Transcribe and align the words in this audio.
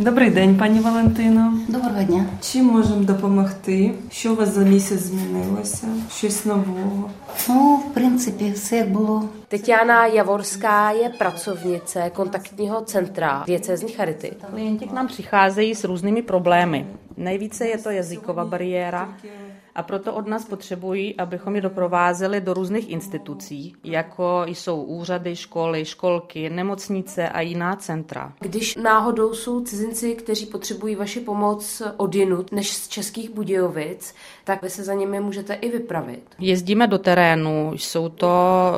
Добрий 0.00 0.30
день, 0.30 0.56
пані 0.56 0.80
Валентино. 0.80 1.52
Доброго 1.68 2.02
дня. 2.02 2.24
Чим 2.40 2.66
можемо 2.66 3.04
допомогти? 3.04 3.92
Що 4.10 4.32
у 4.32 4.36
вас 4.36 4.48
за 4.54 4.60
місяць 4.60 5.00
змінилося? 5.00 5.86
Щось 6.12 6.44
нового? 6.44 7.10
Ну, 7.48 7.76
в 7.76 7.94
принципі, 7.94 8.50
все 8.54 8.76
як 8.76 8.90
було. 8.90 9.28
Tetiana 9.50 10.14
Javorská 10.14 10.92
je 10.92 11.08
pracovnice 11.08 12.10
kontaktního 12.14 12.80
centra 12.80 13.44
diecezní 13.46 13.88
charity. 13.92 14.32
Klienti 14.50 14.86
k 14.86 14.92
nám 14.92 15.06
přicházejí 15.06 15.74
s 15.74 15.84
různými 15.84 16.22
problémy. 16.22 16.86
Nejvíce 17.16 17.66
je 17.68 17.78
to 17.78 17.90
jazyková 17.90 18.44
bariéra 18.44 19.08
a 19.74 19.82
proto 19.82 20.14
od 20.14 20.26
nás 20.26 20.44
potřebují, 20.44 21.16
abychom 21.16 21.56
je 21.56 21.60
doprovázeli 21.60 22.40
do 22.40 22.54
různých 22.54 22.90
institucí, 22.90 23.74
jako 23.84 24.42
jsou 24.46 24.82
úřady, 24.82 25.36
školy, 25.36 25.84
školky, 25.84 26.50
nemocnice 26.50 27.28
a 27.28 27.40
jiná 27.40 27.76
centra. 27.76 28.32
Když 28.40 28.76
náhodou 28.76 29.34
jsou 29.34 29.64
cizinci, 29.64 30.14
kteří 30.14 30.46
potřebují 30.46 30.94
vaši 30.94 31.20
pomoc 31.20 31.82
odjinut 31.96 32.52
než 32.52 32.72
z 32.72 32.88
Českých 32.88 33.30
Budějovic, 33.30 34.14
tak 34.44 34.62
vy 34.62 34.70
se 34.70 34.84
za 34.84 34.94
nimi 34.94 35.20
můžete 35.20 35.54
i 35.54 35.70
vypravit. 35.70 36.22
Jezdíme 36.38 36.86
do 36.86 36.98
terénu, 36.98 37.72
jsou 37.74 38.08
to 38.08 38.30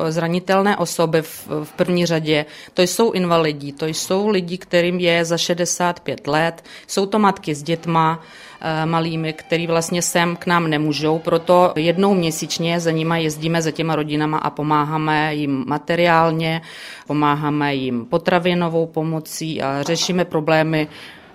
zranitelné 0.09 0.77
osoby 0.77 1.21
v, 1.21 1.47
v 1.63 1.71
první 1.71 2.05
řadě, 2.05 2.45
to 2.73 2.81
jsou 2.81 3.11
invalidi, 3.11 3.71
to 3.71 3.85
jsou 3.85 4.27
lidi, 4.27 4.57
kterým 4.57 4.99
je 4.99 5.25
za 5.25 5.37
65 5.37 6.27
let, 6.27 6.63
jsou 6.87 7.05
to 7.05 7.19
matky 7.19 7.55
s 7.55 7.63
dětma, 7.63 8.19
eh, 8.61 8.85
malými, 8.85 9.33
který 9.33 9.67
vlastně 9.67 10.01
sem 10.01 10.35
k 10.35 10.45
nám 10.45 10.69
nemůžou, 10.69 10.82
proto 11.19 11.73
jednou 11.75 12.13
měsíčně 12.13 12.79
za 12.79 12.91
nima 12.91 13.17
jezdíme 13.17 13.61
za 13.61 13.71
těma 13.71 13.95
rodinama 13.95 14.37
a 14.37 14.49
pomáháme 14.49 15.35
jim 15.35 15.63
materiálně, 15.67 16.61
pomáháme 17.07 17.75
jim 17.75 18.05
potravinovou 18.05 18.85
pomocí 18.85 19.61
a 19.61 19.83
řešíme 19.83 20.25
problémy, 20.25 20.87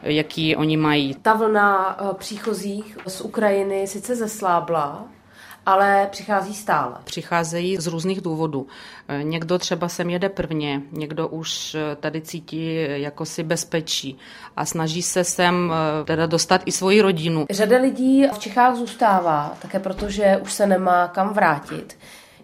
jaký 0.02 0.56
oni 0.56 0.76
mají. 0.76 1.14
Ta 1.22 1.34
vlna 1.34 1.96
eh, 2.00 2.14
příchozích 2.14 2.98
z 3.06 3.20
Ukrajiny 3.20 3.86
sice 3.86 4.16
zeslábla, 4.16 5.05
ale 5.69 6.08
přichází 6.11 6.55
stále. 6.55 6.94
Přicházejí 7.05 7.77
z 7.77 7.86
různých 7.86 8.20
důvodů. 8.20 8.66
Eh, 9.08 9.22
Někdo 9.22 9.58
třeba 9.58 9.88
sem 9.88 10.11
jede 10.11 10.28
prvně, 10.28 10.83
někdo 10.92 11.28
už 11.28 11.74
eh, 11.74 11.97
tady 11.97 12.20
cítí 12.20 12.74
jako 12.80 13.24
si 13.24 13.42
bezpečí 13.42 14.19
a 14.56 14.64
snaží 14.64 15.02
se 15.02 15.24
sem 15.24 15.72
teda 16.05 16.27
dostat 16.27 16.62
i 16.64 16.72
svoji 16.72 17.00
rodinu. 17.00 17.46
Řada 17.50 17.77
lidí 17.78 18.27
v 18.33 18.39
Čechách 18.39 18.77
zůstává, 18.77 19.56
také 19.62 19.80
protože 19.80 20.39
už 20.42 20.52
se 20.52 20.66
nemá 20.66 21.08
kam 21.08 21.34
vrátit. 21.34 21.96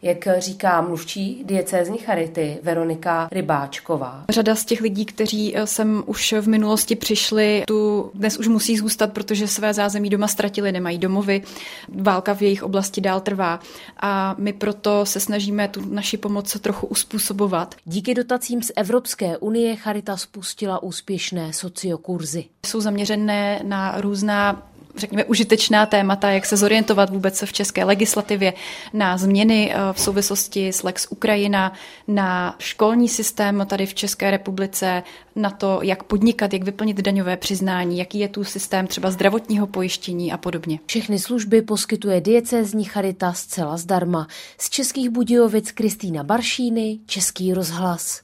Jak 0.05 0.28
říká 0.38 0.80
mluvčí 0.80 1.42
diecézní 1.44 1.98
charity 1.98 2.58
Veronika 2.62 3.28
Rybáčková. 3.33 4.24
Řada 4.28 4.55
z 4.55 4.64
těch 4.64 4.80
lidí, 4.80 5.05
kteří 5.05 5.56
eh, 5.56 5.66
sem 5.66 6.02
už 6.06 6.34
v 6.41 6.48
minulosti 6.48 6.96
přišli, 6.96 7.64
tu 7.66 8.11
dnes 8.14 8.38
už 8.38 8.48
musí 8.48 8.77
zůstat, 8.77 9.12
protože 9.12 9.48
své 9.48 9.74
zázemí 9.74 10.11
doma 10.11 10.28
ztratili, 10.28 10.72
nemají 10.72 10.98
domovy. 10.98 11.42
Válka 11.88 12.34
v 12.34 12.42
jejich 12.42 12.62
oblasti 12.62 13.00
dál 13.00 13.20
trvá 13.20 13.61
a 14.00 14.34
my 14.38 14.52
proto 14.52 15.06
se 15.06 15.20
snažíme 15.20 15.69
tu 15.69 15.94
naši 15.94 16.16
pomoc 16.16 16.61
trochu 16.61 16.86
uspůsobovat. 16.86 17.74
Díky 17.84 18.14
dotacím 18.14 18.62
z 18.62 18.72
Evropské 18.77 19.39
unie 19.39 19.77
Charita 19.77 20.16
spustila 20.16 20.83
úspěšné 20.83 21.52
sociokurzy. 21.52 22.44
Jsou 22.66 22.80
zaměřené 22.80 23.61
na 23.64 24.00
různá 24.00 24.62
řekněme, 24.97 25.25
užitečná 25.25 25.87
témata, 25.87 26.31
jak 26.31 26.47
se 26.47 26.56
zorientovat 26.56 27.11
vůbec 27.11 27.42
v 27.42 27.53
české 27.53 27.84
legislativě, 27.84 28.53
na 28.92 29.19
změny 29.19 29.73
eh, 29.75 29.78
v 29.92 30.01
souvislosti 30.01 30.69
s 30.69 30.83
Lex 30.83 31.06
Ukrajina, 31.11 31.73
na 32.09 32.56
školní 32.59 33.09
systém 33.09 33.67
tady 33.69 33.86
v 33.86 33.95
České 33.95 34.31
republice, 34.31 35.03
na 35.36 35.51
to, 35.51 35.78
jak 35.83 36.03
podnikat, 36.03 36.53
jak 36.53 36.62
vyplnit 36.62 37.01
daňové 37.01 37.36
přiznání, 37.36 37.98
jaký 37.98 38.19
je 38.19 38.28
tu 38.28 38.45
systém 38.45 38.86
třeba 38.86 39.11
zdravotního 39.11 39.67
pojištění 39.67 40.33
a 40.33 40.36
podobně. 40.36 40.78
Všechny 40.86 41.19
služby 41.19 41.62
poskytuje 41.62 42.20
diecézní 42.20 42.84
charita 42.84 43.33
zcela 43.33 43.77
zdarma. 43.77 44.29
Z 44.58 44.70
Českých 44.70 45.11
Budějovic 45.11 45.73
Kristýna 45.73 46.23
Baršíny, 46.23 46.98
Český 47.07 47.55
rozhlas. 47.55 48.23